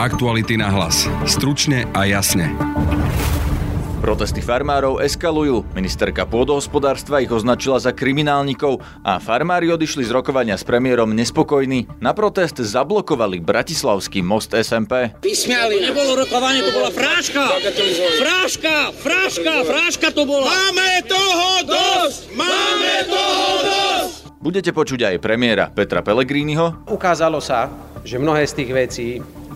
Aktuality 0.00 0.56
na 0.56 0.72
hlas. 0.72 1.04
Stručne 1.28 1.84
a 1.92 2.08
jasne. 2.08 2.48
Protesty 4.00 4.40
farmárov 4.40 4.96
eskalujú. 5.04 5.76
Ministerka 5.76 6.24
pôdohospodárstva 6.24 7.20
ich 7.20 7.28
označila 7.28 7.76
za 7.76 7.92
kriminálnikov 7.92 8.80
a 9.04 9.20
farmári 9.20 9.68
odišli 9.68 10.08
z 10.08 10.16
rokovania 10.16 10.56
s 10.56 10.64
premiérom 10.64 11.12
nespokojní. 11.12 12.00
Na 12.00 12.16
protest 12.16 12.56
zablokovali 12.56 13.44
Bratislavský 13.44 14.24
most 14.24 14.56
SMP. 14.56 15.20
Vysmiali, 15.20 15.84
nebolo 15.84 16.16
rokovanie, 16.16 16.64
to 16.64 16.72
bola 16.72 16.88
fráška. 16.88 17.60
Fráška, 18.24 18.96
fráška, 19.04 19.52
fráška 19.68 20.08
to 20.16 20.24
bola. 20.24 20.48
Máme 20.48 21.04
toho 21.04 21.48
dosť! 21.68 22.20
Máme 22.40 22.92
toho 23.04 23.48
dosť! 23.68 24.12
Budete 24.40 24.72
počuť 24.72 25.12
aj 25.12 25.20
premiéra 25.20 25.68
Petra 25.68 26.00
Pellegriniho. 26.00 26.88
Ukázalo 26.88 27.44
sa, 27.44 27.68
že 28.00 28.16
mnohé 28.16 28.48
z 28.48 28.64
tých 28.64 28.72
vecí 28.72 29.08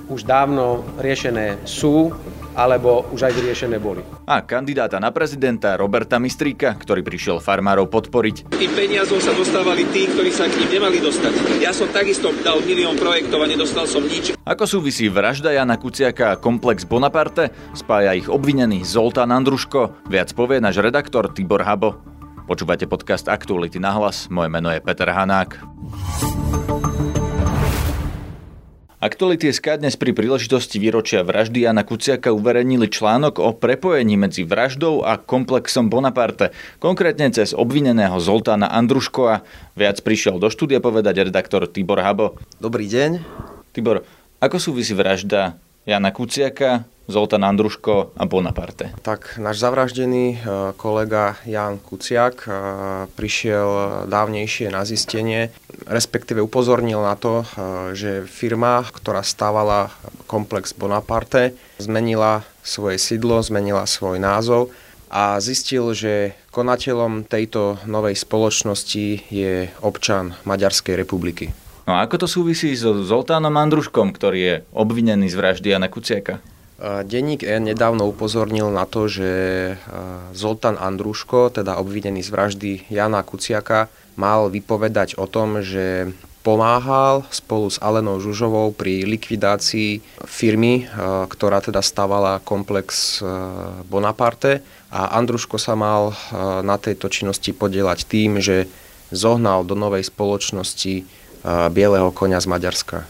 už 0.08 0.26
dávno 0.28 0.84
riešené 1.00 1.64
sú 1.64 2.12
alebo 2.54 3.02
už 3.10 3.26
aj 3.26 3.32
vyriešené 3.34 3.82
boli. 3.82 4.00
A 4.30 4.46
kandidáta 4.46 5.02
na 5.02 5.10
prezidenta 5.10 5.74
Roberta 5.74 6.22
Mistríka, 6.22 6.78
ktorý 6.78 7.02
prišiel 7.02 7.42
farmárov 7.42 7.90
podporiť. 7.90 8.54
Tým 8.54 8.72
peniazom 8.72 9.18
sa 9.18 9.34
dostávali 9.34 9.82
tí, 9.90 10.06
ktorí 10.06 10.30
sa 10.30 10.46
k 10.46 10.62
ním 10.62 10.78
nemali 10.78 11.02
dostať. 11.02 11.58
Ja 11.58 11.74
som 11.74 11.90
takisto 11.90 12.30
dal 12.46 12.62
milión 12.62 12.94
projektov 12.94 13.42
a 13.42 13.46
nedostal 13.50 13.90
som 13.90 14.06
nič. 14.06 14.38
Ako 14.46 14.64
súvisí 14.70 15.10
vražda 15.10 15.50
Jana 15.50 15.74
Kuciaka 15.74 16.38
a 16.38 16.38
komplex 16.38 16.86
Bonaparte? 16.86 17.50
Spája 17.74 18.14
ich 18.14 18.30
obvinený 18.30 18.86
Zoltán 18.86 19.34
Andruško. 19.34 20.06
Viac 20.06 20.30
povie 20.38 20.62
náš 20.62 20.78
redaktor 20.78 21.34
Tibor 21.34 21.66
Habo. 21.66 21.98
Počúvate 22.44 22.86
podcast 22.86 23.26
Aktuality 23.26 23.80
na 23.82 23.96
hlas. 23.96 24.28
Moje 24.30 24.52
meno 24.52 24.68
je 24.70 24.78
Peter 24.78 25.10
Hanák. 25.10 25.64
Aktuality 29.04 29.52
SK 29.52 29.84
dnes 29.84 30.00
pri 30.00 30.16
príležitosti 30.16 30.80
výročia 30.80 31.20
vraždy 31.20 31.68
Jana 31.68 31.84
Kuciaka 31.84 32.32
uverejnili 32.32 32.88
článok 32.88 33.36
o 33.36 33.52
prepojení 33.52 34.16
medzi 34.16 34.48
vraždou 34.48 35.04
a 35.04 35.20
komplexom 35.20 35.92
Bonaparte, 35.92 36.56
konkrétne 36.80 37.28
cez 37.28 37.52
obvineného 37.52 38.16
Zoltána 38.16 38.72
Andruškova. 38.72 39.44
Viac 39.76 40.00
prišiel 40.00 40.40
do 40.40 40.48
štúdia 40.48 40.80
povedať 40.80 41.20
redaktor 41.20 41.68
Tibor 41.68 42.00
Habo. 42.00 42.40
Dobrý 42.56 42.88
deň. 42.88 43.20
Tibor, 43.76 44.08
ako 44.40 44.56
súvisí 44.56 44.96
vražda 44.96 45.60
Jana 45.84 46.08
Kuciaka 46.08 46.88
Zoltán 47.04 47.44
Andruško 47.44 48.16
a 48.16 48.24
Bonaparte. 48.24 48.96
Tak 49.04 49.36
náš 49.36 49.60
zavraždený 49.60 50.24
e, 50.32 50.36
kolega 50.80 51.36
Jan 51.44 51.76
Kuciak 51.76 52.48
e, 52.48 52.50
prišiel 53.12 53.68
dávnejšie 54.08 54.72
na 54.72 54.88
zistenie, 54.88 55.52
respektíve 55.84 56.40
upozornil 56.40 57.04
na 57.04 57.12
to, 57.12 57.44
e, 57.44 57.46
že 57.92 58.10
firma, 58.24 58.88
ktorá 58.88 59.20
stávala 59.20 59.92
komplex 60.24 60.72
Bonaparte, 60.72 61.52
zmenila 61.76 62.40
svoje 62.64 62.96
sídlo, 62.96 63.44
zmenila 63.44 63.84
svoj 63.84 64.16
názov 64.16 64.72
a 65.12 65.36
zistil, 65.44 65.92
že 65.92 66.32
konateľom 66.56 67.28
tejto 67.28 67.84
novej 67.84 68.16
spoločnosti 68.16 69.28
je 69.28 69.68
občan 69.84 70.32
Maďarskej 70.48 70.96
republiky. 70.96 71.52
No 71.84 72.00
a 72.00 72.08
ako 72.08 72.24
to 72.24 72.26
súvisí 72.26 72.72
so 72.72 72.96
Zoltánom 73.04 73.52
Andruškom, 73.60 74.16
ktorý 74.16 74.40
je 74.40 74.54
obvinený 74.72 75.28
z 75.28 75.36
vraždy 75.36 75.68
Jana 75.68 75.92
Kuciaka? 75.92 76.40
Denník 76.82 77.46
N 77.46 77.70
nedávno 77.70 78.10
upozornil 78.10 78.66
na 78.74 78.82
to, 78.82 79.06
že 79.06 79.30
Zoltán 80.34 80.74
Andruško, 80.74 81.54
teda 81.54 81.78
obvinený 81.78 82.26
z 82.26 82.30
vraždy 82.34 82.70
Jana 82.90 83.22
Kuciaka, 83.22 83.86
mal 84.18 84.50
vypovedať 84.50 85.14
o 85.14 85.30
tom, 85.30 85.62
že 85.62 86.10
pomáhal 86.42 87.24
spolu 87.32 87.72
s 87.72 87.80
Alenou 87.80 88.20
Žužovou 88.20 88.74
pri 88.74 89.06
likvidácii 89.06 90.02
firmy, 90.28 90.84
ktorá 91.30 91.62
teda 91.64 91.80
stavala 91.80 92.42
komplex 92.42 93.22
Bonaparte 93.88 94.60
a 94.92 95.14
Andruško 95.16 95.56
sa 95.56 95.72
mal 95.78 96.12
na 96.60 96.76
tejto 96.76 97.08
činnosti 97.08 97.54
podielať 97.56 97.98
tým, 98.04 98.42
že 98.42 98.68
zohnal 99.14 99.62
do 99.62 99.78
novej 99.78 100.04
spoločnosti 100.04 101.06
bieleho 101.70 102.10
konia 102.10 102.42
z 102.42 102.50
Maďarska. 102.50 103.08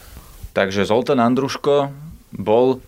Takže 0.55 0.87
Zoltán 0.87 1.19
Andruško 1.19 1.91
bol 2.31 2.79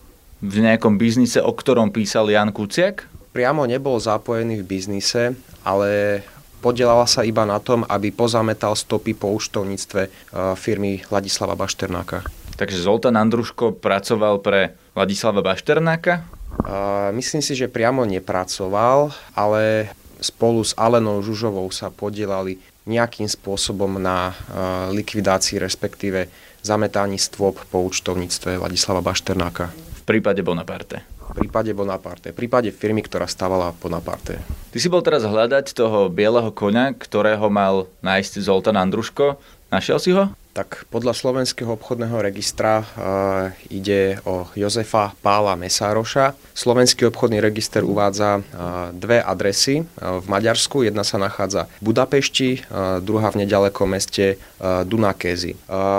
v 0.41 0.57
nejakom 0.61 1.01
biznise, 1.01 1.41
o 1.41 1.53
ktorom 1.53 1.89
písal 1.89 2.29
Jan 2.29 2.53
Kuciak? 2.53 3.09
Priamo 3.33 3.65
nebol 3.65 3.97
zapojený 4.01 4.61
v 4.61 4.69
biznise, 4.69 5.37
ale 5.65 6.21
podielala 6.61 7.05
sa 7.09 7.25
iba 7.25 7.45
na 7.45 7.61
tom, 7.61 7.85
aby 7.89 8.13
pozametal 8.13 8.77
stopy 8.77 9.13
po 9.13 9.33
účtovníctve 9.37 10.03
e, 10.05 10.11
firmy 10.57 11.05
Ladislava 11.13 11.53
Bašternáka. 11.57 12.25
Takže 12.57 12.81
Zoltán 12.81 13.21
Andruško 13.21 13.77
pracoval 13.77 14.41
pre 14.41 14.73
Ladislava 14.97 15.45
Bašternáka? 15.45 16.25
Uh, 16.57 17.13
myslím 17.13 17.45
si, 17.45 17.53
že 17.53 17.69
priamo 17.69 18.09
nepracoval, 18.09 19.13
ale 19.37 19.93
spolu 20.25 20.65
s 20.65 20.73
Alenou 20.73 21.21
Žužovou 21.21 21.69
sa 21.69 21.93
podielali 21.93 22.57
nejakým 22.89 23.29
spôsobom 23.29 24.01
na 24.01 24.33
uh, 24.33 24.89
likvidácii, 24.89 25.61
respektíve 25.61 26.33
zametaní 26.65 27.21
stôp 27.21 27.61
po 27.69 27.85
účtovníctve 27.85 28.57
Ladislava 28.57 29.05
Bašternáka 29.05 29.86
prípade 30.07 30.41
Bonaparte? 30.47 31.03
V 31.27 31.43
prípade 31.43 31.75
Bonaparte, 31.75 32.31
v 32.31 32.39
prípade 32.39 32.71
firmy, 32.71 33.03
ktorá 33.03 33.27
stávala 33.27 33.75
Bonaparte. 33.75 34.39
Ty 34.71 34.79
si 34.79 34.87
bol 34.87 35.03
teraz 35.03 35.27
hľadať 35.27 35.75
toho 35.75 36.07
bieleho 36.07 36.55
koňa, 36.55 36.95
ktorého 36.95 37.51
mal 37.51 37.91
nájsť 38.07 38.39
Zoltán 38.47 38.79
Andruško. 38.79 39.37
Našiel 39.75 39.99
si 39.99 40.15
ho? 40.15 40.31
Tak 40.57 40.89
podľa 40.89 41.13
Slovenského 41.13 41.69
obchodného 41.77 42.17
registra 42.17 42.81
uh, 42.81 43.53
ide 43.69 44.17
o 44.25 44.49
Jozefa 44.57 45.13
Pála 45.21 45.53
Mesároša. 45.53 46.33
Slovenský 46.57 47.05
obchodný 47.13 47.45
register 47.45 47.85
uvádza 47.85 48.41
uh, 48.41 48.89
dve 48.97 49.21
adresy 49.21 49.85
uh, 49.85 50.17
v 50.17 50.27
Maďarsku. 50.33 50.81
Jedna 50.81 51.05
sa 51.05 51.21
nachádza 51.21 51.69
v 51.85 51.93
Budapešti, 51.93 52.65
uh, 52.73 53.05
druhá 53.05 53.29
v 53.37 53.45
nedalekom 53.45 53.85
meste 53.85 54.41
Dunakézy. 54.89 55.53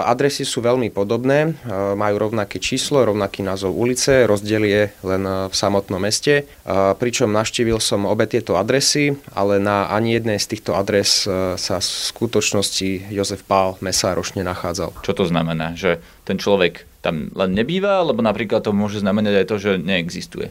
Adresy 0.09 0.41
sú 0.41 0.65
veľmi 0.65 0.89
podobné, 0.89 1.53
majú 1.93 2.15
rovnaké 2.17 2.57
číslo, 2.57 3.05
rovnaký 3.05 3.45
názov 3.45 3.77
ulice, 3.77 4.25
rozdiel 4.25 4.65
je 4.65 4.83
len 5.05 5.21
v 5.45 5.53
samotnom 5.53 6.01
meste. 6.01 6.49
Pričom 6.97 7.29
navštívil 7.29 7.77
som 7.77 8.09
obe 8.09 8.25
tieto 8.25 8.57
adresy, 8.57 9.13
ale 9.37 9.61
na 9.61 9.93
ani 9.93 10.17
jednej 10.17 10.41
z 10.41 10.57
týchto 10.57 10.73
adres 10.73 11.29
sa 11.53 11.77
v 11.77 11.85
skutočnosti 11.85 13.13
Jozef 13.13 13.45
Pál 13.45 13.77
Mesároš 13.77 14.33
nenachádzal. 14.47 14.95
Čo 15.03 15.11
to 15.11 15.27
znamená? 15.27 15.75
Že 15.75 15.99
ten 16.23 16.39
človek 16.39 16.87
tam 17.03 17.29
len 17.35 17.51
nebýva, 17.55 18.03
alebo 18.03 18.23
napríklad 18.23 18.63
to 18.63 18.71
môže 18.75 19.03
znamenať 19.03 19.43
aj 19.43 19.45
to, 19.47 19.55
že 19.59 19.71
neexistuje? 19.79 20.47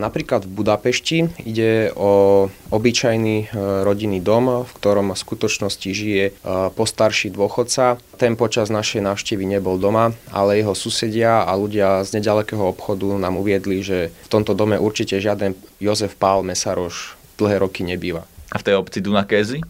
Napríklad 0.00 0.44
v 0.44 0.52
Budapešti 0.60 1.18
ide 1.44 1.92
o 1.96 2.46
obyčajný 2.72 3.36
e, 3.36 3.46
rodinný 3.84 4.22
dom, 4.22 4.64
v 4.64 4.72
ktorom 4.80 5.12
v 5.12 5.18
skutočnosti 5.18 5.90
žije 5.90 6.24
e, 6.30 6.32
postarší 6.72 7.34
dôchodca. 7.34 8.00
Ten 8.16 8.38
počas 8.38 8.72
našej 8.72 9.04
návštevy 9.04 9.44
nebol 9.44 9.76
doma, 9.76 10.16
ale 10.32 10.62
jeho 10.62 10.72
susedia 10.72 11.44
a 11.44 11.52
ľudia 11.58 12.06
z 12.06 12.16
nedalekého 12.16 12.64
obchodu 12.70 13.10
nám 13.20 13.36
uviedli, 13.36 13.84
že 13.84 14.08
v 14.08 14.28
tomto 14.32 14.56
dome 14.56 14.80
určite 14.80 15.20
žiaden 15.20 15.58
Jozef 15.82 16.16
Pál 16.16 16.46
Mesaroš 16.46 17.18
dlhé 17.36 17.60
roky 17.60 17.84
nebýva. 17.84 18.24
A 18.50 18.56
v 18.56 18.66
tej 18.66 18.74
obci 18.78 19.04
Dunakézy? 19.04 19.60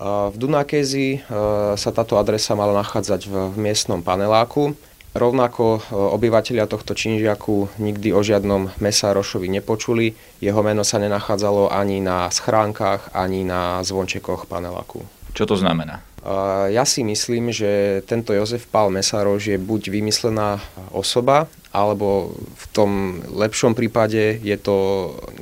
V 0.00 0.34
Dunakezi 0.34 1.22
sa 1.78 1.90
táto 1.94 2.18
adresa 2.18 2.58
mala 2.58 2.74
nachádzať 2.82 3.30
v 3.30 3.34
miestnom 3.54 4.02
paneláku. 4.02 4.74
Rovnako 5.14 5.86
obyvateľia 5.94 6.66
tohto 6.66 6.98
činžiaku 6.98 7.78
nikdy 7.78 8.10
o 8.10 8.18
žiadnom 8.18 8.74
Mesárošovi 8.82 9.46
nepočuli. 9.46 10.18
Jeho 10.42 10.58
meno 10.66 10.82
sa 10.82 10.98
nenachádzalo 10.98 11.70
ani 11.70 12.02
na 12.02 12.26
schránkach, 12.34 13.14
ani 13.14 13.46
na 13.46 13.78
zvončekoch 13.86 14.50
paneláku. 14.50 15.06
Čo 15.30 15.46
to 15.46 15.54
znamená? 15.54 16.02
Ja 16.72 16.88
si 16.88 17.04
myslím, 17.04 17.52
že 17.52 18.00
tento 18.08 18.32
Jozef 18.32 18.64
Pál 18.64 18.88
Mesároš 18.88 19.52
je 19.52 19.58
buď 19.60 19.92
vymyslená 19.92 20.56
osoba, 20.88 21.52
alebo 21.68 22.32
v 22.56 22.64
tom 22.72 22.90
lepšom 23.28 23.76
prípade 23.76 24.40
je 24.40 24.56
to 24.56 24.76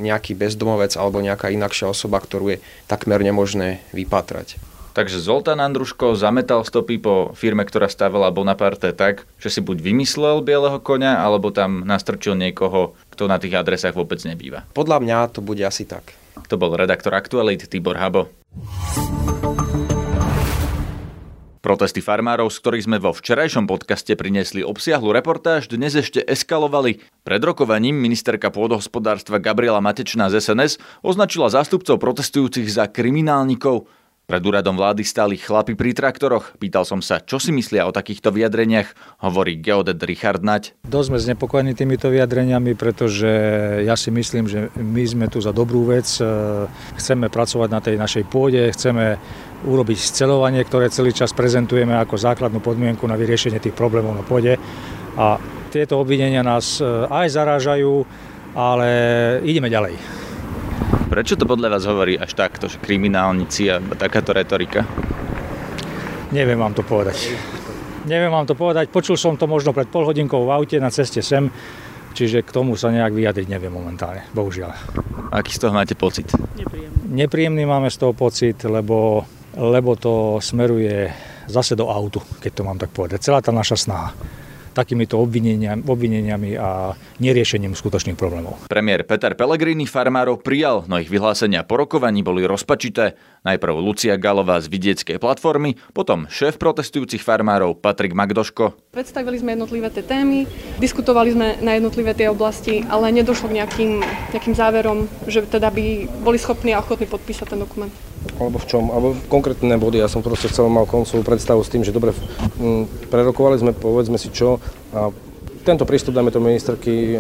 nejaký 0.00 0.34
bezdomovec 0.34 0.98
alebo 0.98 1.22
nejaká 1.22 1.54
inakšia 1.54 1.86
osoba, 1.92 2.18
ktorú 2.18 2.56
je 2.56 2.62
takmer 2.90 3.22
nemožné 3.22 3.78
vypatrať. 3.94 4.58
Takže 4.92 5.24
Zoltán 5.24 5.62
Andruško 5.62 6.18
zametal 6.18 6.66
stopy 6.68 7.00
po 7.00 7.32
firme, 7.32 7.64
ktorá 7.64 7.88
stavala 7.88 8.28
Bonaparte 8.28 8.92
tak, 8.92 9.24
že 9.40 9.48
si 9.48 9.60
buď 9.64 9.80
vymyslel 9.80 10.44
bieleho 10.44 10.82
konia, 10.84 11.16
alebo 11.16 11.48
tam 11.48 11.86
nastrčil 11.88 12.36
niekoho, 12.36 12.92
kto 13.08 13.24
na 13.24 13.40
tých 13.40 13.56
adresách 13.56 13.96
vôbec 13.96 14.20
nebýva. 14.26 14.68
Podľa 14.76 15.00
mňa 15.00 15.16
to 15.32 15.40
bude 15.40 15.64
asi 15.64 15.88
tak. 15.88 16.12
To 16.50 16.60
bol 16.60 16.76
redaktor 16.76 17.16
Aktualit 17.16 17.70
Tibor 17.72 17.96
Habo. 17.96 18.28
Protesty 21.62 22.02
farmárov, 22.02 22.50
z 22.50 22.58
ktorých 22.58 22.86
sme 22.90 22.98
vo 22.98 23.14
včerajšom 23.14 23.70
podcaste 23.70 24.18
priniesli 24.18 24.66
obsiahlu 24.66 25.14
reportáž, 25.14 25.70
dnes 25.70 25.94
ešte 25.94 26.18
eskalovali. 26.18 26.98
Pred 27.22 27.38
rokovaním 27.38 27.94
ministerka 28.02 28.50
pôdohospodárstva 28.50 29.38
Gabriela 29.38 29.78
Matečná 29.78 30.26
z 30.26 30.42
SNS 30.42 30.82
označila 31.06 31.54
zástupcov 31.54 32.02
protestujúcich 32.02 32.66
za 32.66 32.90
kriminálnikov. 32.90 33.86
Pred 34.26 34.42
úradom 34.42 34.74
vlády 34.74 35.06
stáli 35.06 35.38
chlapi 35.38 35.78
pri 35.78 35.94
traktoroch. 35.94 36.58
Pýtal 36.58 36.82
som 36.82 36.98
sa, 36.98 37.22
čo 37.22 37.38
si 37.38 37.54
myslia 37.54 37.86
o 37.86 37.94
takýchto 37.94 38.34
vyjadreniach, 38.34 39.22
hovorí 39.22 39.54
geodet 39.54 40.02
Richard 40.02 40.42
Nať. 40.42 40.74
Dosť 40.82 41.14
sme 41.14 41.18
znepokojení 41.22 41.78
týmito 41.78 42.10
vyjadreniami, 42.10 42.74
pretože 42.74 43.30
ja 43.86 43.94
si 43.94 44.10
myslím, 44.10 44.50
že 44.50 44.66
my 44.74 45.04
sme 45.06 45.26
tu 45.30 45.38
za 45.38 45.54
dobrú 45.54 45.86
vec. 45.86 46.10
Chceme 46.98 47.30
pracovať 47.30 47.68
na 47.70 47.78
tej 47.78 47.94
našej 48.02 48.24
pôde, 48.26 48.66
chceme 48.74 49.14
urobiť 49.62 49.98
scelovanie, 49.98 50.62
ktoré 50.66 50.90
celý 50.90 51.14
čas 51.14 51.30
prezentujeme 51.30 51.94
ako 51.98 52.18
základnú 52.18 52.58
podmienku 52.58 53.06
na 53.06 53.14
vyriešenie 53.14 53.62
tých 53.62 53.76
problémov 53.76 54.18
na 54.18 54.24
pôde. 54.26 54.58
A 55.14 55.38
tieto 55.70 56.02
obvinenia 56.02 56.44
nás 56.44 56.80
e, 56.80 56.84
aj 57.08 57.26
zarážajú, 57.32 58.04
ale 58.52 58.88
ideme 59.46 59.72
ďalej. 59.72 59.96
Prečo 61.12 61.36
to 61.36 61.44
podľa 61.44 61.76
vás 61.76 61.84
hovorí 61.84 62.16
až 62.16 62.32
takto, 62.32 62.72
že 62.72 62.80
kriminálnici 62.80 63.68
a 63.68 63.80
takáto 63.96 64.32
retorika? 64.32 64.84
Neviem 66.32 66.56
vám 66.56 66.72
to 66.72 66.80
povedať. 66.80 67.36
Neviem 68.08 68.32
vám 68.32 68.48
to 68.48 68.56
povedať. 68.56 68.88
Počul 68.88 69.20
som 69.20 69.36
to 69.36 69.44
možno 69.44 69.76
pred 69.76 69.86
pol 69.92 70.08
hodinkou 70.08 70.48
v 70.48 70.56
aute 70.56 70.80
na 70.80 70.88
ceste 70.88 71.20
sem, 71.20 71.52
čiže 72.16 72.40
k 72.40 72.50
tomu 72.50 72.74
sa 72.74 72.88
nejak 72.88 73.12
vyjadriť 73.12 73.46
neviem 73.46 73.70
momentálne, 73.70 74.24
bohužiaľ. 74.32 74.72
Aký 75.28 75.52
z 75.52 75.68
toho 75.68 75.72
máte 75.76 75.92
pocit? 75.92 76.32
Nepríjemný. 76.56 76.98
Nepríjemný 77.12 77.64
máme 77.68 77.92
z 77.92 77.96
toho 78.00 78.16
pocit, 78.16 78.56
lebo, 78.64 79.28
lebo 79.56 79.96
to 79.96 80.38
smeruje 80.40 81.12
zase 81.48 81.76
do 81.76 81.90
autu, 81.90 82.22
keď 82.40 82.52
to 82.52 82.62
mám 82.64 82.78
tak 82.80 82.90
povedať. 82.94 83.20
Celá 83.20 83.44
tá 83.44 83.52
naša 83.52 83.76
snaha 83.76 84.10
takýmito 84.72 85.20
obvineniami, 85.20 85.84
obvineniami 85.84 86.50
a 86.56 86.96
neriešením 87.20 87.76
skutočných 87.76 88.16
problémov. 88.16 88.56
Premiér 88.66 89.04
Peter 89.04 89.36
Pellegrini 89.36 89.84
farmárov 89.84 90.40
prijal, 90.40 90.88
no 90.88 90.96
ich 90.96 91.12
vyhlásenia 91.12 91.62
po 91.62 91.76
rokovaní 91.76 92.24
boli 92.24 92.48
rozpačité. 92.48 93.14
Najprv 93.44 93.74
Lucia 93.76 94.16
Galová 94.16 94.58
z 94.64 94.72
vidieckej 94.72 95.20
platformy, 95.20 95.76
potom 95.92 96.24
šéf 96.32 96.56
protestujúcich 96.56 97.20
farmárov 97.20 97.78
Patrik 97.78 98.16
Magdoško. 98.16 98.96
Predstavili 98.96 99.36
sme 99.36 99.54
jednotlivé 99.54 99.92
tie 99.92 100.04
témy, 100.06 100.48
diskutovali 100.80 101.36
sme 101.36 101.60
na 101.60 101.76
jednotlivé 101.76 102.16
tie 102.16 102.32
oblasti, 102.32 102.80
ale 102.88 103.12
nedošlo 103.12 103.52
k 103.52 103.56
nejakým, 103.60 103.92
nejakým 104.32 104.54
záverom, 104.56 105.04
že 105.28 105.44
teda 105.44 105.68
by 105.68 106.08
boli 106.24 106.40
schopní 106.40 106.72
a 106.72 106.80
ochotní 106.80 107.04
podpísať 107.04 107.52
ten 107.52 107.60
dokument 107.60 107.92
alebo 108.38 108.58
v 108.58 108.66
čom, 108.66 108.90
alebo 108.90 109.14
konkrétne 109.30 109.78
body. 109.78 110.02
Ja 110.02 110.10
som 110.10 110.22
proste 110.22 110.50
chcel 110.50 110.66
mal 110.66 110.86
koncovú 110.86 111.22
predstavu 111.22 111.62
s 111.62 111.70
tým, 111.70 111.86
že 111.86 111.94
dobre, 111.94 112.14
m, 112.58 112.86
prerokovali 113.10 113.58
sme, 113.58 113.72
povedzme 113.74 114.18
si 114.18 114.30
čo, 114.30 114.58
a 114.92 115.14
tento 115.62 115.86
prístup, 115.86 116.18
dáme 116.18 116.34
to 116.34 116.42
ministerky 116.42 117.14
e, 117.14 117.18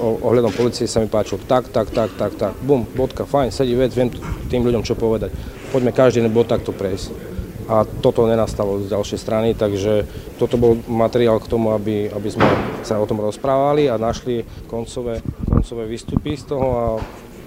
ohľadom 0.00 0.52
policie 0.56 0.88
sa 0.88 1.04
mi 1.04 1.12
páčil 1.12 1.36
tak, 1.44 1.68
tak, 1.68 1.92
tak, 1.92 2.16
tak, 2.16 2.32
tak, 2.40 2.52
bum, 2.64 2.88
bodka, 2.96 3.28
fajn, 3.28 3.52
sedí 3.52 3.76
vec, 3.76 3.92
viem 3.92 4.08
tým 4.48 4.64
ľuďom 4.64 4.80
čo 4.80 4.96
povedať. 4.96 5.28
Poďme 5.72 5.92
každý 5.92 6.24
jeden 6.24 6.32
bod 6.32 6.48
takto 6.48 6.72
prejsť. 6.72 7.32
A 7.70 7.86
toto 7.86 8.26
nenastalo 8.26 8.82
z 8.82 8.90
ďalšej 8.90 9.18
strany, 9.22 9.48
takže 9.54 10.08
toto 10.40 10.58
bol 10.58 10.80
materiál 10.88 11.38
k 11.38 11.46
tomu, 11.46 11.70
aby, 11.76 12.10
aby 12.10 12.28
sme 12.32 12.44
sa 12.82 12.98
o 12.98 13.06
tom 13.06 13.22
rozprávali 13.22 13.86
a 13.86 14.00
našli 14.00 14.42
koncové, 14.66 15.22
koncové 15.46 15.86
výstupy 15.86 16.34
z 16.34 16.48
toho, 16.48 16.66
a, 16.72 16.84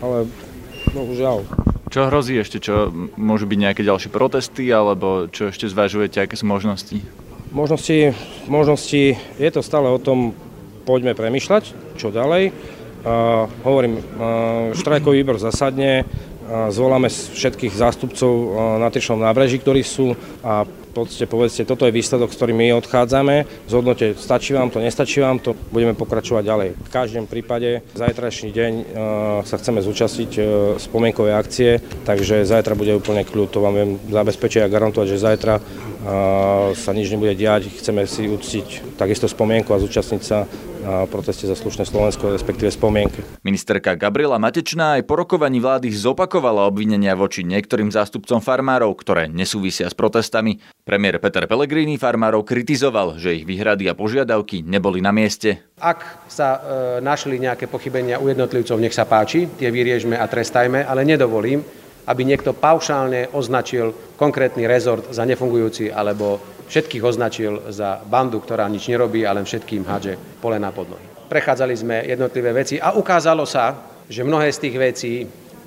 ale 0.05 0.17
bohužiaľ, 0.93 1.43
čo 1.95 2.11
hrozí 2.11 2.35
ešte? 2.35 2.59
Čo 2.59 2.91
môžu 3.15 3.47
byť 3.47 3.55
nejaké 3.55 3.81
ďalšie 3.87 4.11
protesty 4.11 4.67
alebo 4.67 5.31
čo 5.31 5.47
ešte 5.47 5.71
zvažujete, 5.71 6.19
aké 6.19 6.35
sú 6.35 6.43
možnosti? 6.43 6.99
Možnosti, 7.55 8.11
možnosti 8.51 9.15
je 9.15 9.49
to 9.55 9.63
stále 9.63 9.87
o 9.87 9.95
tom, 9.95 10.35
poďme 10.83 11.15
premyšľať, 11.15 11.95
čo 11.95 12.11
ďalej. 12.11 12.51
Uh, 13.05 13.47
hovorím, 13.63 14.03
uh, 14.03 14.75
štrajkový 14.75 15.23
výbor 15.23 15.39
zasadne, 15.39 16.03
zvoláme 16.69 17.09
všetkých 17.09 17.73
zástupcov 17.73 18.31
uh, 18.31 18.47
na 18.77 18.89
Trišnom 18.93 19.21
nábreží, 19.21 19.57
ktorí 19.59 19.81
sú. 19.81 20.13
A 20.45 20.65
podstate 20.95 21.27
povedzte, 21.27 21.67
toto 21.67 21.83
je 21.83 21.91
výsledok, 21.91 22.31
s 22.31 22.39
ktorým 22.39 22.55
my 22.55 22.79
odchádzame, 22.79 23.67
zhodnote, 23.67 24.15
stačí 24.15 24.55
vám 24.55 24.71
to, 24.71 24.79
nestačí 24.79 25.19
vám 25.19 25.43
to, 25.43 25.51
budeme 25.75 25.91
pokračovať 25.91 26.43
ďalej. 26.47 26.69
V 26.79 26.89
každom 26.89 27.27
prípade 27.27 27.83
zajtrajší 27.99 28.55
deň 28.55 28.71
uh, 28.71 28.85
sa 29.43 29.59
chceme 29.59 29.83
zúčastniť 29.83 30.31
uh, 30.39 30.45
spomienkovej 30.79 31.35
akcie, 31.35 31.69
takže 32.07 32.47
zajtra 32.47 32.79
bude 32.79 32.95
úplne 32.95 33.27
kľud, 33.27 33.51
to 33.51 33.59
vám 33.59 33.75
viem 33.75 33.91
zabezpečiť 34.07 34.63
a 34.63 34.71
garantovať, 34.71 35.07
že 35.11 35.19
zajtra 35.19 35.55
sa 36.77 36.91
nič 36.93 37.09
nebude 37.09 37.33
diať, 37.33 37.65
chceme 37.81 38.05
si 38.05 38.29
uctiť 38.29 38.93
takisto 38.93 39.25
spomienku 39.25 39.73
a 39.73 39.81
zúčastniť 39.81 40.21
sa 40.21 40.45
na 40.85 41.09
proteste 41.09 41.49
za 41.49 41.57
slušné 41.57 41.89
Slovensko, 41.89 42.29
respektíve 42.29 42.69
spomienky. 42.69 43.25
Ministerka 43.41 43.97
Gabriela 43.97 44.37
Matečná 44.37 45.01
aj 45.01 45.09
po 45.09 45.17
rokovaní 45.17 45.57
vlády 45.57 45.89
zopakovala 45.89 46.69
obvinenia 46.69 47.17
voči 47.17 47.41
niektorým 47.41 47.89
zástupcom 47.89 48.37
farmárov, 48.37 48.93
ktoré 48.93 49.25
nesúvisia 49.25 49.89
s 49.89 49.97
protestami. 49.97 50.61
Premiér 50.85 51.17
Peter 51.17 51.49
Pellegrini 51.49 51.97
farmárov 51.97 52.45
kritizoval, 52.45 53.17
že 53.17 53.41
ich 53.41 53.49
výhrady 53.49 53.89
a 53.89 53.97
požiadavky 53.97 54.61
neboli 54.61 55.01
na 55.01 55.09
mieste. 55.09 55.73
Ak 55.81 56.29
sa 56.29 56.47
e, 56.55 56.59
našli 57.01 57.41
nejaké 57.41 57.65
pochybenia 57.65 58.21
u 58.21 58.29
jednotlivcov, 58.29 58.77
nech 58.77 58.93
sa 58.93 59.09
páči, 59.09 59.49
tie 59.57 59.73
vyriežme 59.73 60.13
a 60.13 60.29
trestajme, 60.29 60.85
ale 60.85 61.01
nedovolím, 61.01 61.65
aby 62.05 62.21
niekto 62.21 62.53
paušálne 62.53 63.33
označil 63.33 63.91
konkrétny 64.13 64.69
rezort 64.69 65.09
za 65.09 65.25
nefungujúci 65.25 65.89
alebo 65.89 66.54
všetkých 66.67 67.03
označil 67.03 67.71
za 67.71 68.01
bandu, 68.05 68.41
ktorá 68.41 68.65
nič 68.69 68.89
nerobí 68.89 69.25
a 69.25 69.33
len 69.33 69.45
všetkým 69.45 69.85
hádže 69.85 70.17
na 70.59 70.69
pod 70.69 70.89
nohy. 70.89 71.05
Prechádzali 71.25 71.73
sme 71.73 72.05
jednotlivé 72.05 72.53
veci 72.53 72.77
a 72.77 72.93
ukázalo 72.93 73.49
sa, 73.49 73.73
že 74.05 74.21
mnohé 74.21 74.53
z 74.53 74.61
tých 74.61 74.75
vecí 74.77 75.13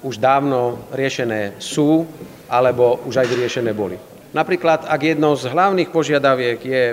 už 0.07 0.23
dávno 0.23 0.87
riešené 0.95 1.59
sú 1.59 2.07
alebo 2.47 3.03
už 3.11 3.19
aj 3.19 3.27
vyriešené 3.27 3.75
boli. 3.75 3.99
Napríklad, 4.31 4.87
ak 4.87 5.01
jednou 5.03 5.35
z 5.35 5.51
hlavných 5.51 5.91
požiadaviek 5.91 6.61
je 6.63 6.85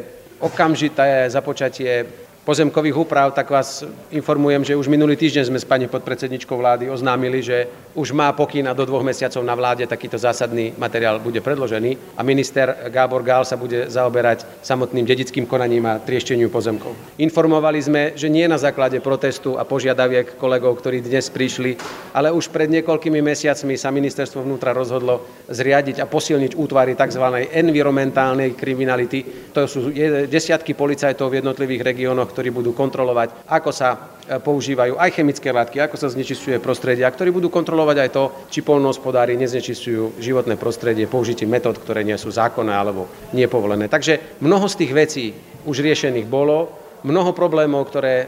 okamžité 0.42 1.30
započatie 1.30 2.25
pozemkových 2.46 2.94
úprav, 2.94 3.34
tak 3.34 3.50
vás 3.50 3.82
informujem, 4.14 4.62
že 4.62 4.78
už 4.78 4.86
minulý 4.86 5.18
týždeň 5.18 5.50
sme 5.50 5.60
s 5.60 5.66
pani 5.66 5.90
podpredsedničkou 5.90 6.54
vlády 6.54 6.94
oznámili, 6.94 7.42
že 7.42 7.66
už 7.98 8.14
má 8.14 8.30
pokyn 8.38 8.70
a 8.70 8.78
do 8.78 8.86
dvoch 8.86 9.02
mesiacov 9.02 9.42
na 9.42 9.58
vláde 9.58 9.90
takýto 9.90 10.22
zásadný 10.22 10.78
materiál 10.78 11.18
bude 11.18 11.42
predložený 11.42 12.14
a 12.14 12.22
minister 12.22 12.92
Gábor 12.94 13.26
Gál 13.26 13.50
sa 13.50 13.58
bude 13.58 13.90
zaoberať 13.90 14.46
samotným 14.62 15.10
dedickým 15.10 15.50
konaním 15.50 15.90
a 15.90 15.98
triešteniu 15.98 16.54
pozemkov. 16.54 16.94
Informovali 17.18 17.82
sme, 17.82 18.02
že 18.14 18.30
nie 18.30 18.46
na 18.46 18.62
základe 18.62 19.02
protestu 19.02 19.58
a 19.58 19.66
požiadaviek 19.66 20.38
kolegov, 20.38 20.78
ktorí 20.78 21.02
dnes 21.02 21.34
prišli, 21.34 21.82
ale 22.14 22.30
už 22.30 22.54
pred 22.54 22.70
niekoľkými 22.70 23.26
mesiacmi 23.26 23.74
sa 23.74 23.90
ministerstvo 23.90 24.46
vnútra 24.46 24.70
rozhodlo 24.70 25.26
zriadiť 25.50 26.04
a 26.04 26.06
posilniť 26.06 26.54
útvary 26.54 26.94
tzv. 26.94 27.26
environmentálnej 27.50 28.54
kriminality. 28.54 29.50
To 29.56 29.66
sú 29.66 29.90
desiatky 30.30 30.78
policajtov 30.78 31.34
v 31.34 31.42
jednotlivých 31.42 31.82
regiónoch, 31.82 32.35
ktorí 32.36 32.52
budú 32.52 32.76
kontrolovať, 32.76 33.48
ako 33.48 33.72
sa 33.72 33.96
e, 33.96 34.36
používajú 34.44 35.00
aj 35.00 35.16
chemické 35.16 35.56
látky, 35.56 35.80
ako 35.80 35.96
sa 35.96 36.12
znečistuje 36.12 36.60
prostredie 36.60 37.08
a 37.08 37.16
ktorí 37.16 37.32
budú 37.32 37.48
kontrolovať 37.48 37.98
aj 38.04 38.10
to, 38.12 38.24
či 38.52 38.60
polnohospodári 38.60 39.40
neznečistujú 39.40 40.20
životné 40.20 40.60
prostredie 40.60 41.08
použitím 41.08 41.56
metód, 41.56 41.80
ktoré 41.80 42.04
nie 42.04 42.20
sú 42.20 42.28
zákonné 42.28 42.76
alebo 42.76 43.08
nepovolené. 43.32 43.88
Takže 43.88 44.44
mnoho 44.44 44.68
z 44.68 44.76
tých 44.84 44.92
vecí 44.92 45.26
už 45.64 45.80
riešených 45.80 46.28
bolo, 46.28 46.84
Mnoho 47.06 47.38
problémov, 47.38 47.86
ktoré, 47.86 48.16
e, 48.18 48.28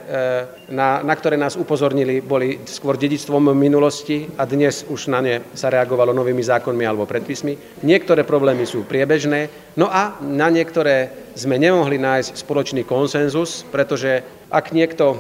na, 0.70 1.02
na 1.02 1.14
ktoré 1.18 1.34
nás 1.34 1.58
upozornili, 1.58 2.22
boli 2.22 2.62
skôr 2.70 2.94
dedictvom 2.94 3.50
minulosti 3.58 4.30
a 4.38 4.46
dnes 4.46 4.86
už 4.86 5.10
na 5.10 5.18
ne 5.18 5.42
sa 5.58 5.74
reagovalo 5.74 6.14
novými 6.14 6.46
zákonmi 6.46 6.86
alebo 6.86 7.10
predpismi. 7.10 7.82
Niektoré 7.82 8.22
problémy 8.22 8.70
sú 8.70 8.86
priebežné, 8.86 9.74
no 9.82 9.90
a 9.90 10.22
na 10.22 10.54
niektoré 10.54 11.10
sme 11.38 11.62
nemohli 11.62 12.02
nájsť 12.02 12.42
spoločný 12.42 12.82
konsenzus, 12.82 13.62
pretože 13.70 14.26
ak 14.50 14.74
niekto 14.74 15.14
e, 15.14 15.18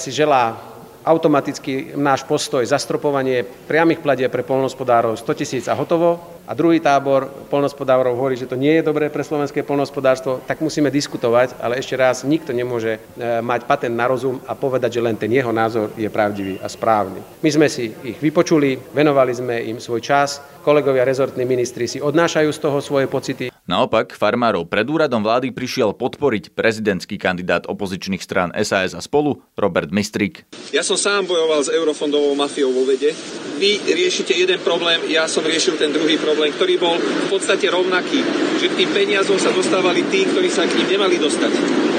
si 0.00 0.08
želá 0.08 0.56
automaticky 1.02 1.98
náš 1.98 2.22
postoj 2.22 2.62
zastropovanie 2.62 3.42
priamých 3.66 4.00
platie 4.00 4.26
pre 4.30 4.46
polnospodárov 4.46 5.18
100 5.18 5.38
tisíc 5.38 5.64
a 5.66 5.74
hotovo, 5.74 6.32
a 6.42 6.58
druhý 6.58 6.82
tábor 6.82 7.30
polnospodárov 7.46 8.18
hovorí, 8.18 8.34
že 8.34 8.50
to 8.50 8.58
nie 8.58 8.74
je 8.74 8.86
dobré 8.86 9.06
pre 9.06 9.22
slovenské 9.22 9.62
polnospodárstvo, 9.62 10.42
tak 10.42 10.58
musíme 10.58 10.90
diskutovať, 10.90 11.54
ale 11.62 11.78
ešte 11.78 11.94
raz, 11.94 12.26
nikto 12.26 12.50
nemôže 12.50 12.98
e, 12.98 13.38
mať 13.38 13.62
patent 13.62 13.94
na 13.94 14.10
rozum 14.10 14.42
a 14.42 14.58
povedať, 14.58 14.98
že 14.98 15.04
len 15.06 15.14
ten 15.14 15.30
jeho 15.30 15.54
názor 15.54 15.94
je 15.94 16.10
pravdivý 16.10 16.58
a 16.58 16.66
správny. 16.66 17.22
My 17.46 17.50
sme 17.50 17.66
si 17.70 17.94
ich 17.94 18.18
vypočuli, 18.18 18.74
venovali 18.90 19.32
sme 19.38 19.62
im 19.70 19.78
svoj 19.78 20.02
čas, 20.02 20.42
kolegovia 20.66 21.06
rezortní 21.06 21.46
ministri 21.46 21.86
si 21.86 22.02
odnášajú 22.02 22.50
z 22.50 22.58
toho 22.58 22.78
svoje 22.82 23.06
pocity. 23.06 23.51
Naopak, 23.62 24.18
farmárov 24.18 24.66
pred 24.66 24.82
úradom 24.90 25.22
vlády 25.22 25.54
prišiel 25.54 25.94
podporiť 25.94 26.50
prezidentský 26.50 27.14
kandidát 27.14 27.62
opozičných 27.70 28.18
strán 28.18 28.50
SAS 28.58 28.90
a 28.90 28.98
spolu 28.98 29.38
Robert 29.54 29.94
Mistrik. 29.94 30.50
Ja 30.74 30.82
som 30.82 30.98
sám 30.98 31.30
bojoval 31.30 31.62
s 31.62 31.70
eurofondovou 31.70 32.34
mafiou 32.34 32.74
vo 32.74 32.82
vede. 32.82 33.14
Vy 33.62 33.86
riešite 33.86 34.34
jeden 34.34 34.58
problém, 34.66 35.06
ja 35.06 35.30
som 35.30 35.46
riešil 35.46 35.78
ten 35.78 35.94
druhý 35.94 36.18
problém, 36.18 36.50
ktorý 36.50 36.74
bol 36.82 36.98
v 36.98 37.28
podstate 37.30 37.70
rovnaký. 37.70 38.26
Že 38.58 38.66
k 38.66 38.78
tým 38.82 38.90
peniazom 38.90 39.38
sa 39.38 39.54
dostávali 39.54 40.10
tí, 40.10 40.26
ktorí 40.26 40.50
sa 40.50 40.66
k 40.66 40.82
ním 40.82 40.98
nemali 40.98 41.22
dostať. 41.22 41.91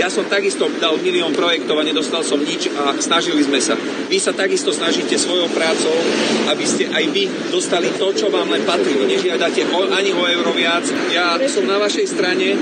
Ja 0.00 0.08
som 0.08 0.24
takisto 0.26 0.68
dal 0.80 0.96
milión 1.04 1.36
projektov 1.36 1.76
a 1.76 1.84
nedostal 1.84 2.24
som 2.24 2.40
nič 2.40 2.72
a 2.72 2.96
snažili 2.96 3.44
sme 3.44 3.60
sa. 3.60 3.76
Vy 4.08 4.16
sa 4.16 4.32
takisto 4.32 4.72
snažíte 4.72 5.16
svojou 5.20 5.52
prácou, 5.52 5.92
aby 6.48 6.64
ste 6.64 6.88
aj 6.88 7.04
vy 7.12 7.28
dostali 7.52 7.92
to, 8.00 8.08
čo 8.16 8.32
vám 8.32 8.48
len 8.48 8.64
patrí. 8.64 8.96
Nežiadate 8.96 9.68
ani 9.68 10.10
o 10.16 10.24
euro 10.24 10.56
viac. 10.56 10.88
Ja 11.12 11.36
som 11.50 11.68
na 11.68 11.76
vašej 11.76 12.06
strane. 12.08 12.56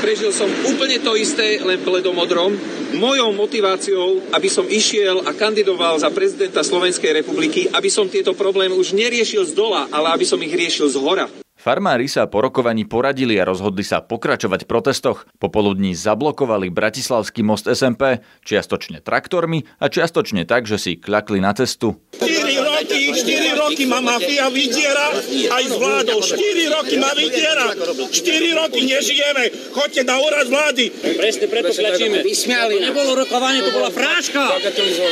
Prežil 0.00 0.32
som 0.32 0.48
úplne 0.64 0.96
to 1.04 1.12
isté, 1.20 1.60
len 1.60 1.84
bledomodrom. 1.84 2.56
Mojou 2.96 3.36
motiváciou, 3.36 4.32
aby 4.32 4.48
som 4.48 4.64
išiel 4.64 5.22
a 5.28 5.36
kandidoval 5.36 6.00
za 6.00 6.08
prezidenta 6.08 6.64
Slovenskej 6.64 7.20
republiky, 7.20 7.68
aby 7.68 7.92
som 7.92 8.08
tieto 8.08 8.32
problémy 8.32 8.72
už 8.72 8.96
neriešil 8.96 9.44
z 9.44 9.52
dola, 9.52 9.86
ale 9.92 10.16
aby 10.16 10.24
som 10.24 10.40
ich 10.40 10.50
riešil 10.50 10.88
z 10.88 10.96
hora. 10.96 11.28
Farmári 11.60 12.08
sa 12.08 12.24
po 12.24 12.40
rokovaní 12.40 12.88
poradili 12.88 13.36
a 13.36 13.44
rozhodli 13.44 13.84
sa 13.84 14.00
pokračovať 14.00 14.64
v 14.64 14.70
protestoch. 14.72 15.28
Popoludní 15.36 15.92
zablokovali 15.92 16.72
Bratislavský 16.72 17.44
most 17.44 17.68
SMP, 17.68 18.24
čiastočne 18.48 19.04
traktormi 19.04 19.68
a 19.76 19.92
čiastočne 19.92 20.48
tak, 20.48 20.64
že 20.64 20.80
si 20.80 20.96
kľakli 20.96 21.44
na 21.44 21.52
cestu. 21.52 22.00
4 22.16 22.24
roky, 22.64 23.12
4 23.12 23.60
roky 23.60 23.84
ma 23.84 24.00
mafia 24.00 24.48
vydiera 24.48 25.12
aj 25.52 25.64
s 25.68 25.74
vládou. 25.76 26.24
4 26.24 26.76
roky 26.80 26.96
ma 26.96 27.12
vydiera. 27.12 27.76
4 28.08 28.60
roky 28.64 28.80
nežijeme. 28.88 29.44
Choďte 29.76 30.02
na 30.08 30.16
úrad 30.16 30.48
vlády. 30.48 30.88
Presne 30.96 31.44
preto 31.44 31.76
tlačíme. 31.76 32.24
To 32.24 32.78
nebolo 32.80 33.20
rokovanie, 33.20 33.60
to 33.68 33.70
bola 33.76 33.92
fráška. 33.92 34.48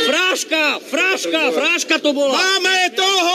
Fráška, 0.09 0.81
fráška, 0.81 1.41
fráška 1.53 1.95
to 2.01 2.17
bola. 2.17 2.41
Máme 2.41 2.97
toho 2.97 3.28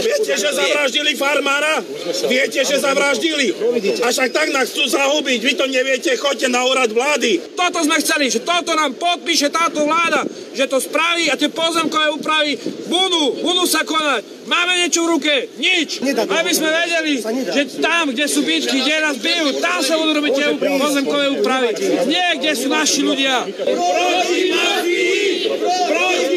Viete, 0.00 0.32
že 0.34 0.48
zavraždili 0.50 1.12
farmára? 1.14 1.84
Viete, 2.26 2.60
že 2.64 2.76
zavraždili? 2.80 3.54
A 4.02 4.10
však 4.10 4.30
tak 4.32 4.48
nás 4.50 4.70
chcú 4.72 4.88
zahubiť. 4.88 5.38
Vy 5.44 5.52
to 5.54 5.66
neviete, 5.70 6.10
choďte 6.16 6.48
na 6.50 6.64
úrad 6.66 6.90
vlády. 6.90 7.54
Toto 7.54 7.84
sme 7.84 8.00
chceli, 8.00 8.30
že 8.32 8.42
toto 8.42 8.74
nám 8.74 8.96
podpíše 8.98 9.52
táto 9.52 9.84
vláda, 9.84 10.24
že 10.54 10.64
to 10.66 10.80
spraví 10.80 11.30
a 11.30 11.38
tie 11.38 11.50
pozemkové 11.50 12.10
úpravy 12.14 12.58
budú, 12.88 13.44
budú 13.44 13.64
sa 13.68 13.82
konať. 13.86 14.34
Máme 14.44 14.76
niečo 14.76 15.08
v 15.08 15.16
ruke? 15.16 15.34
Nič. 15.56 16.04
Aby 16.04 16.52
sme 16.52 16.68
vedeli, 16.68 17.16
že 17.48 17.80
tam, 17.80 18.12
kde 18.12 18.28
sú 18.28 18.44
bitky, 18.44 18.84
kde 18.84 19.00
nás 19.00 19.16
bijú, 19.16 19.56
tam 19.60 19.80
sa 19.80 19.96
budú 19.96 20.20
robiť 20.20 20.32
tie 20.36 20.46
pozemkové 20.60 21.26
úpravy. 21.40 21.68
Nie, 22.04 22.36
kde 22.36 22.52
sú 22.52 22.68
naši 22.68 23.00
ľudia. 23.00 23.48
Proti 23.48 24.40
mafii! 24.52 25.48
Proti! 25.88 26.33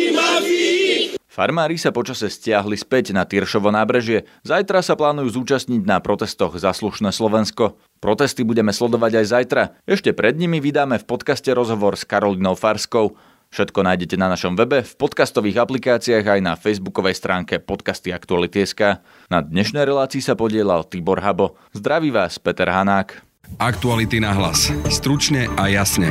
Farmári 1.38 1.78
sa 1.78 1.94
počase 1.94 2.34
stiahli 2.34 2.74
späť 2.74 3.14
na 3.14 3.22
Tyršovo 3.22 3.70
nábrežie. 3.70 4.26
Zajtra 4.42 4.82
sa 4.82 4.98
plánujú 4.98 5.38
zúčastniť 5.38 5.86
na 5.86 6.02
protestoch 6.02 6.58
za 6.58 6.74
slušné 6.74 7.14
Slovensko. 7.14 7.78
Protesty 8.02 8.42
budeme 8.42 8.74
sledovať 8.74 9.22
aj 9.22 9.26
zajtra. 9.30 9.64
Ešte 9.86 10.18
pred 10.18 10.34
nimi 10.34 10.58
vydáme 10.58 10.98
v 10.98 11.06
podcaste 11.06 11.54
rozhovor 11.54 11.94
s 11.94 12.10
Karolinou 12.10 12.58
Farskou. 12.58 13.14
Všetko 13.54 13.86
nájdete 13.86 14.18
na 14.18 14.34
našom 14.34 14.58
webe, 14.58 14.82
v 14.82 14.94
podcastových 14.98 15.62
aplikáciách 15.62 16.26
aj 16.26 16.40
na 16.42 16.58
facebookovej 16.58 17.14
stránke 17.22 17.62
podcasty 17.62 18.10
Aktuality.sk. 18.10 19.06
Na 19.30 19.40
dnešnej 19.46 19.86
relácii 19.86 20.26
sa 20.26 20.34
podielal 20.34 20.90
Tibor 20.90 21.22
Habo. 21.22 21.54
Zdraví 21.70 22.10
vás 22.10 22.42
Peter 22.42 22.66
Hanák. 22.66 23.14
Aktuality 23.62 24.18
na 24.18 24.34
hlas. 24.34 24.74
Stručne 24.90 25.46
a 25.54 25.70
jasne. 25.70 26.10